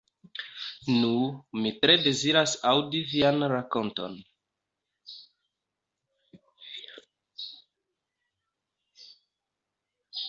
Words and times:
Nu, 1.01 1.09
mi 1.65 1.73
tre 1.83 1.97
deziras 2.05 2.55
aŭdi 2.71 3.01
vian 3.11 3.45
rakonton. 3.53 4.17